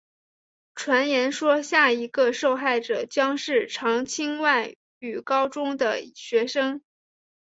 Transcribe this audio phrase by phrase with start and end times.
[0.73, 6.81] 传言说下一个受害者将是常青外语高中的学生。